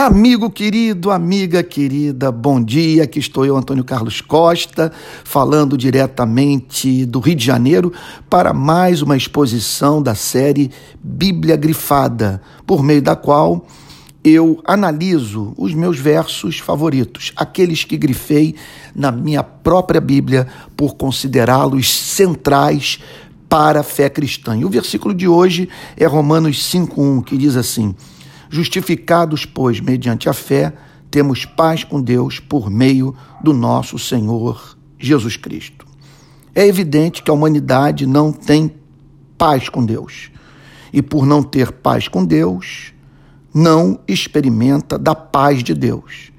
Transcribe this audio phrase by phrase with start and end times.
[0.00, 3.02] Amigo querido, amiga querida, bom dia.
[3.02, 4.92] Aqui estou eu, Antônio Carlos Costa,
[5.24, 7.92] falando diretamente do Rio de Janeiro
[8.30, 10.70] para mais uma exposição da série
[11.02, 13.66] Bíblia Grifada, por meio da qual
[14.22, 18.54] eu analiso os meus versos favoritos, aqueles que grifei
[18.94, 20.46] na minha própria Bíblia
[20.76, 23.00] por considerá-los centrais
[23.48, 24.56] para a fé cristã.
[24.56, 27.96] E o versículo de hoje é Romanos 5:1, que diz assim:
[28.50, 30.74] Justificados, pois, mediante a fé,
[31.10, 35.86] temos paz com Deus por meio do nosso Senhor Jesus Cristo.
[36.54, 38.74] É evidente que a humanidade não tem
[39.36, 40.30] paz com Deus.
[40.92, 42.92] E por não ter paz com Deus,
[43.54, 46.32] não experimenta da paz de Deus.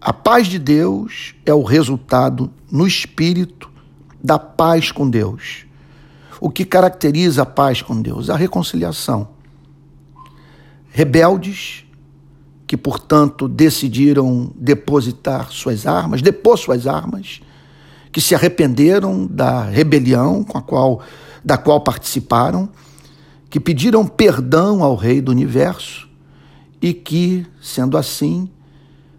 [0.00, 3.70] A paz de Deus é o resultado no espírito
[4.22, 5.64] da paz com Deus.
[6.40, 8.30] O que caracteriza a paz com Deus?
[8.30, 9.28] A reconciliação
[10.92, 11.84] rebeldes,
[12.66, 17.40] que portanto decidiram depositar suas armas, depor suas armas,
[18.12, 21.02] que se arrependeram da rebelião com a qual,
[21.42, 22.68] da qual participaram,
[23.48, 26.08] que pediram perdão ao Rei do Universo
[26.80, 28.50] e que, sendo assim,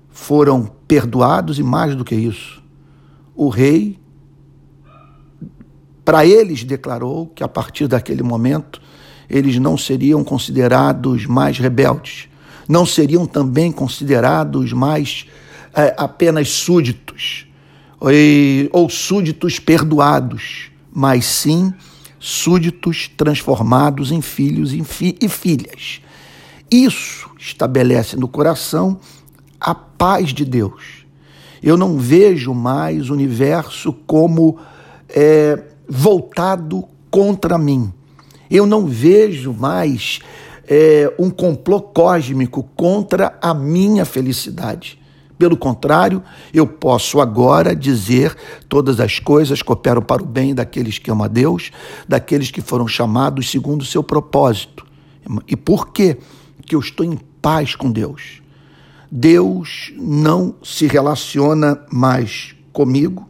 [0.10, 2.62] foram perdoados e mais do que isso.
[3.36, 4.00] O Rei,
[6.06, 8.80] para eles, declarou que a partir daquele momento
[9.34, 12.28] eles não seriam considerados mais rebeldes,
[12.70, 15.26] não seriam também considerados mais
[15.76, 17.48] é, apenas súditos
[18.72, 21.74] ou súditos perdoados, mas sim
[22.20, 26.00] súditos transformados em filhos e filhas.
[26.70, 29.00] Isso estabelece no coração
[29.60, 31.06] a paz de Deus.
[31.62, 34.60] Eu não vejo mais o universo como
[35.10, 37.92] é, voltado contra mim
[38.54, 40.20] eu não vejo mais
[40.68, 45.00] é, um complô cósmico contra a minha felicidade.
[45.40, 46.22] Pelo contrário,
[46.54, 48.38] eu posso agora dizer
[48.70, 51.72] todas as coisas cooperam para o bem daqueles que amam a Deus,
[52.08, 54.86] daqueles que foram chamados segundo o seu propósito.
[55.48, 56.20] E por quê?
[56.64, 58.44] Que eu estou em paz com Deus.
[59.12, 63.28] Deus não se relaciona mais comigo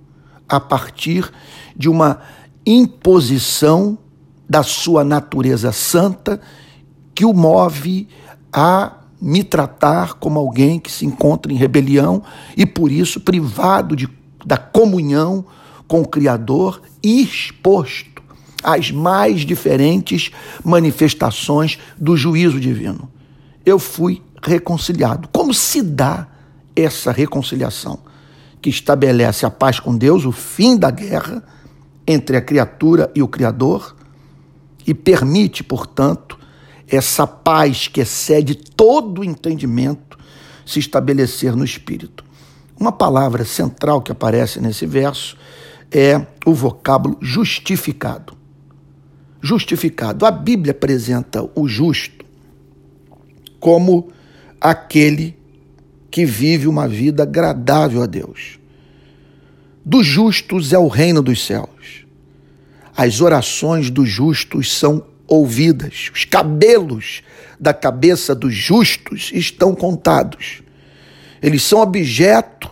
[0.47, 1.31] a partir
[1.75, 2.19] de uma
[2.65, 3.97] imposição
[4.53, 6.39] da sua natureza santa
[7.15, 8.07] que o move
[8.51, 12.21] a me tratar como alguém que se encontra em rebelião
[12.55, 14.07] e por isso privado de,
[14.45, 15.43] da comunhão
[15.87, 18.21] com o Criador e exposto
[18.63, 20.29] às mais diferentes
[20.63, 23.11] manifestações do juízo divino.
[23.65, 25.29] Eu fui reconciliado.
[25.33, 26.27] Como se dá
[26.75, 27.97] essa reconciliação?
[28.61, 31.43] Que estabelece a paz com Deus, o fim da guerra
[32.05, 33.95] entre a criatura e o Criador,
[34.85, 36.37] e permite, portanto,
[36.87, 40.17] essa paz que excede todo o entendimento
[40.65, 42.23] se estabelecer no espírito.
[42.79, 45.37] Uma palavra central que aparece nesse verso
[45.91, 48.33] é o vocábulo justificado.
[49.41, 50.25] Justificado.
[50.25, 52.25] A Bíblia apresenta o justo
[53.59, 54.09] como
[54.59, 55.37] aquele
[56.11, 58.59] que vive uma vida agradável a Deus.
[59.85, 62.02] Dos justos é o reino dos céus
[62.95, 67.21] as orações dos justos são ouvidas, os cabelos
[67.59, 70.61] da cabeça dos justos estão contados.
[71.41, 72.69] Eles são objeto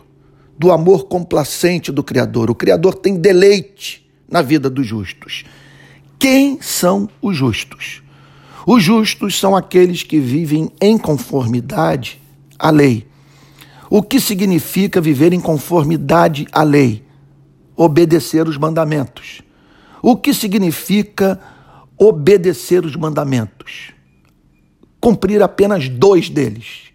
[0.58, 2.52] do amor complacente do Criador.
[2.52, 5.44] O Criador tem deleite na vida dos justos.
[6.20, 8.04] Quem são os justos?
[8.66, 12.22] Os justos são aqueles que vivem em conformidade
[12.60, 13.08] à lei.
[13.90, 17.04] O que significa viver em conformidade à lei?
[17.76, 19.42] Obedecer os mandamentos.
[20.02, 21.40] O que significa
[21.98, 23.94] obedecer os mandamentos?
[25.00, 26.92] Cumprir apenas dois deles,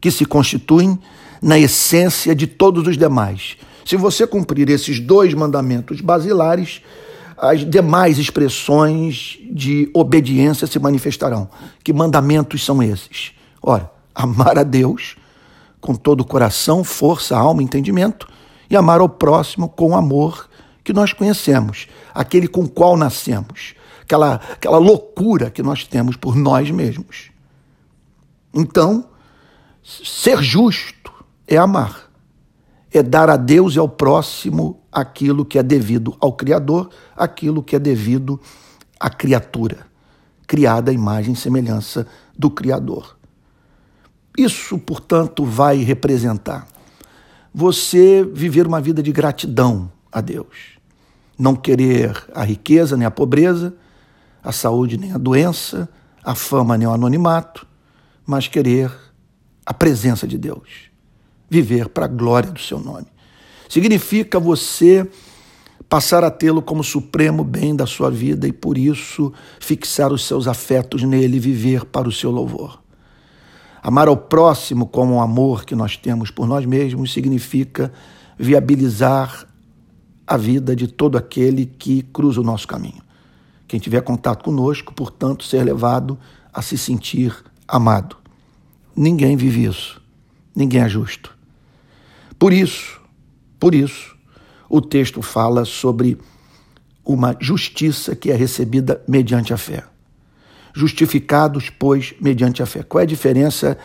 [0.00, 0.98] que se constituem
[1.40, 3.56] na essência de todos os demais.
[3.84, 6.82] Se você cumprir esses dois mandamentos basilares,
[7.38, 11.48] as demais expressões de obediência se manifestarão.
[11.82, 13.32] Que mandamentos são esses?
[13.62, 15.16] Ora, amar a Deus
[15.80, 18.28] com todo o coração, força, alma, entendimento,
[18.68, 20.49] e amar ao próximo com amor
[20.82, 26.36] que nós conhecemos, aquele com o qual nascemos, aquela, aquela loucura que nós temos por
[26.36, 27.30] nós mesmos.
[28.52, 29.08] Então,
[29.82, 31.12] ser justo
[31.46, 32.10] é amar,
[32.92, 37.76] é dar a Deus e ao próximo aquilo que é devido ao Criador, aquilo que
[37.76, 38.40] é devido
[38.98, 39.86] à criatura,
[40.46, 42.06] criada à imagem e semelhança
[42.36, 43.16] do Criador.
[44.36, 46.66] Isso, portanto, vai representar
[47.52, 50.78] você viver uma vida de gratidão a Deus.
[51.38, 53.74] Não querer a riqueza nem a pobreza,
[54.42, 55.88] a saúde nem a doença,
[56.22, 57.66] a fama nem o anonimato,
[58.26, 58.92] mas querer
[59.64, 60.90] a presença de Deus,
[61.48, 63.06] viver para a glória do seu nome.
[63.68, 65.08] Significa você
[65.88, 70.46] passar a tê-lo como supremo bem da sua vida e por isso fixar os seus
[70.46, 72.80] afetos nele e viver para o seu louvor.
[73.82, 77.92] Amar ao próximo como o amor que nós temos por nós mesmos significa
[78.38, 79.46] viabilizar
[80.30, 83.02] a vida de todo aquele que cruza o nosso caminho.
[83.66, 86.16] Quem tiver contato conosco, portanto, ser levado
[86.52, 87.34] a se sentir
[87.66, 88.16] amado.
[88.94, 90.00] Ninguém vive isso.
[90.54, 91.36] Ninguém é justo.
[92.38, 93.00] Por isso,
[93.58, 94.16] por isso,
[94.68, 96.16] o texto fala sobre
[97.04, 99.82] uma justiça que é recebida mediante a fé.
[100.72, 102.84] Justificados, pois, mediante a fé.
[102.84, 103.76] Qual é a diferença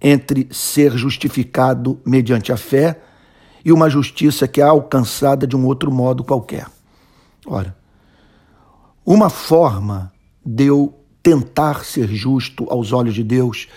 [0.00, 3.00] entre ser justificado mediante a fé
[3.64, 6.66] e uma justiça que é alcançada de um outro modo qualquer?
[7.46, 7.76] Ora,
[9.04, 10.12] uma forma
[10.44, 13.68] de eu tentar ser justo aos olhos de Deus,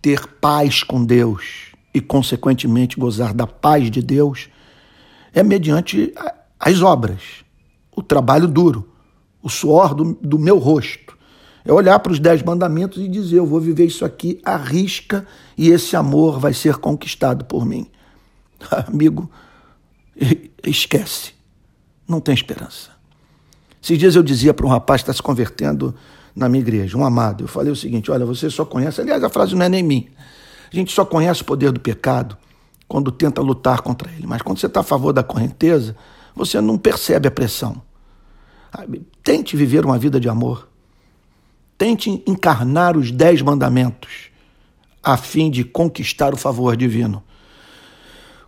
[0.00, 4.48] ter paz com Deus e, consequentemente, gozar da paz de Deus,
[5.32, 6.12] é mediante
[6.58, 7.20] as obras,
[7.94, 8.88] o trabalho duro,
[9.42, 11.18] o suor do, do meu rosto.
[11.64, 15.26] É olhar para os dez mandamentos e dizer: eu vou viver isso aqui à risca
[15.56, 17.86] e esse amor vai ser conquistado por mim.
[18.88, 19.30] Amigo,
[20.64, 21.32] esquece,
[22.06, 22.90] não tem esperança.
[23.82, 25.94] Esses dias eu dizia para um rapaz que está se convertendo
[26.34, 29.28] na minha igreja, um amado, eu falei o seguinte: olha, você só conhece, aliás, a
[29.28, 30.08] frase não é nem minha,
[30.72, 32.36] a gente só conhece o poder do pecado
[32.88, 34.26] quando tenta lutar contra ele.
[34.26, 35.96] Mas quando você está a favor da correnteza,
[36.34, 37.80] você não percebe a pressão.
[39.22, 40.68] Tente viver uma vida de amor.
[41.76, 44.30] Tente encarnar os dez mandamentos
[45.02, 47.22] a fim de conquistar o favor divino.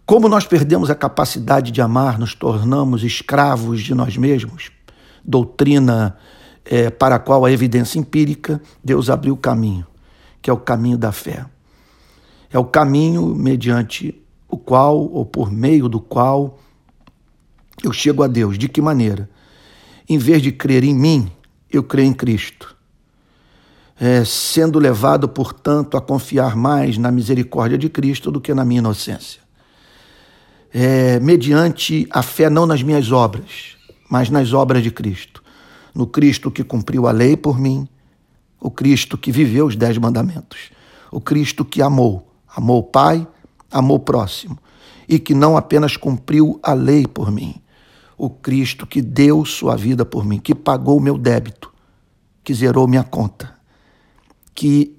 [0.07, 4.71] Como nós perdemos a capacidade de amar, nos tornamos escravos de nós mesmos,
[5.25, 6.17] doutrina
[6.63, 9.87] é, para a qual a evidência empírica, Deus abriu o caminho,
[10.43, 11.47] que é o caminho da fé.
[12.51, 16.59] É o caminho mediante o qual ou por meio do qual
[17.83, 18.59] eu chego a Deus.
[18.59, 19.29] De que maneira?
[20.09, 21.33] Em vez de crer em mim,
[21.71, 22.77] eu creio em Cristo.
[23.99, 28.81] É, sendo levado, portanto, a confiar mais na misericórdia de Cristo do que na minha
[28.81, 29.44] inocência.
[30.77, 33.77] É, mediante a fé, não nas minhas obras,
[34.11, 35.41] mas nas obras de Cristo.
[35.95, 37.87] No Cristo que cumpriu a lei por mim,
[38.61, 40.71] o Cristo que viveu os dez mandamentos,
[41.13, 43.25] o Cristo que amou, amou o Pai,
[43.71, 44.59] amou o próximo
[45.09, 47.55] e que não apenas cumpriu a lei por mim,
[48.19, 51.73] o Cristo que deu sua vida por mim, que pagou meu débito,
[52.43, 53.55] que zerou minha conta,
[54.53, 54.97] que,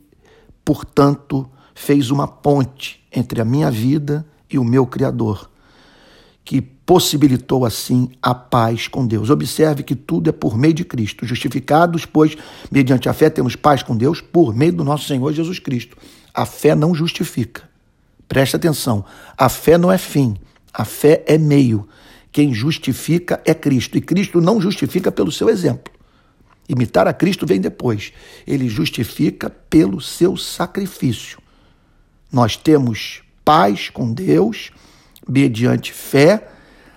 [0.63, 5.49] portanto, fez uma ponte entre a minha vida e o meu Criador,
[6.45, 9.31] que possibilitou assim a paz com Deus.
[9.31, 11.25] Observe que tudo é por meio de Cristo.
[11.25, 12.37] Justificados, pois,
[12.71, 15.97] mediante a fé, temos paz com Deus por meio do nosso Senhor Jesus Cristo.
[16.31, 17.67] A fé não justifica.
[18.27, 19.03] Preste atenção,
[19.37, 20.35] a fé não é fim,
[20.73, 21.87] a fé é meio.
[22.31, 25.93] Quem justifica é Cristo, e Cristo não justifica pelo seu exemplo.
[26.67, 28.11] Imitar a Cristo vem depois.
[28.45, 31.39] Ele justifica pelo seu sacrifício.
[32.31, 34.71] Nós temos paz com Deus
[35.27, 36.47] mediante fé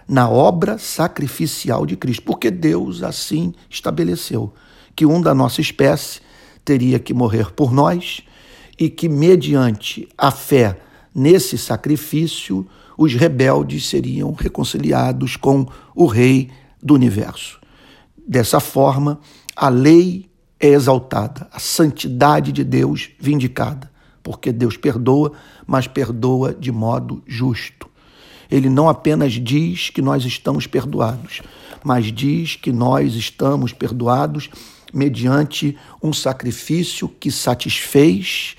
[0.09, 4.53] na obra sacrificial de Cristo, porque Deus assim estabeleceu
[4.97, 6.21] que um da nossa espécie
[6.65, 8.23] teria que morrer por nós
[8.79, 10.79] e que mediante a fé
[11.19, 12.65] Nesse sacrifício,
[12.97, 15.67] os rebeldes seriam reconciliados com
[15.97, 16.49] o Rei
[16.81, 17.61] do universo.
[18.25, 19.19] Dessa forma,
[19.57, 20.31] a lei
[20.61, 23.91] é exaltada, a santidade de Deus vindicada,
[24.23, 25.33] porque Deus perdoa,
[25.67, 27.88] mas perdoa de modo justo.
[28.51, 31.43] Ele não apenas diz que nós estamos perdoados,
[31.85, 34.49] mas diz que nós estamos perdoados
[34.93, 38.57] mediante um sacrifício que satisfez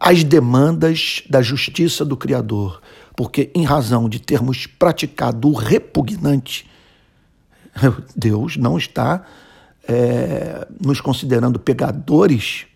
[0.00, 2.80] as demandas da justiça do Criador,
[3.16, 6.68] porque, em razão de termos praticado o repugnante,
[8.14, 9.24] Deus não está
[9.86, 12.66] é, nos considerando pegadores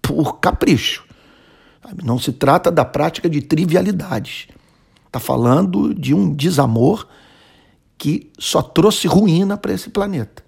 [0.00, 1.04] por capricho.
[2.02, 4.46] Não se trata da prática de trivialidades.
[5.12, 7.06] Está falando de um desamor
[7.98, 10.42] que só trouxe ruína para esse planeta.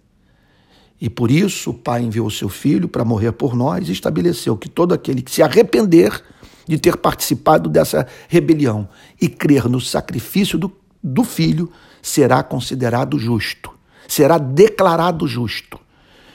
[0.99, 4.57] E por isso o Pai enviou o seu Filho para morrer por nós e estabeleceu
[4.57, 6.19] que todo aquele que se arrepender
[6.67, 8.89] de ter participado dessa rebelião
[9.21, 13.71] e crer no sacrifício do, do Filho será considerado justo,
[14.09, 15.79] será declarado justo,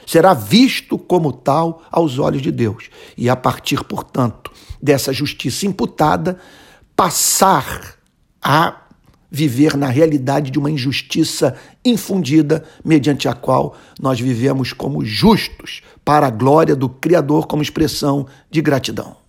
[0.06, 2.90] será visto como tal aos olhos de Deus.
[3.16, 6.38] E a partir, portanto, dessa justiça imputada,
[6.94, 7.98] passar
[8.42, 8.80] a
[9.30, 16.26] viver na realidade de uma injustiça infundida, mediante a qual nós vivemos como justos, para
[16.26, 19.16] a glória do Criador, como expressão de gratidão.